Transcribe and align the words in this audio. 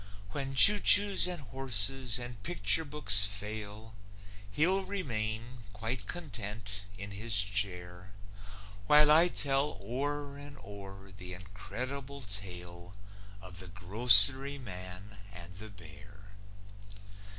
When 0.31 0.55
choo 0.55 0.79
choos 0.79 1.31
and 1.31 1.39
horses 1.43 2.17
and 2.17 2.41
picture 2.41 2.83
books 2.83 3.23
fail, 3.23 3.93
He'll 4.49 4.83
remain, 4.83 5.59
quite 5.73 6.07
content, 6.07 6.85
in 6.97 7.11
his 7.11 7.37
chair, 7.39 8.11
While 8.87 9.11
I 9.11 9.27
tell 9.27 9.77
o'er 9.79 10.39
and 10.39 10.57
o'er 10.65 11.11
the 11.11 11.35
incredible 11.35 12.23
tale 12.23 12.95
Of 13.43 13.59
The 13.59 13.67
Grocery 13.67 14.57
Man 14.57 15.19
and 15.33 15.53
the 15.57 15.69
Bear. 15.69 16.31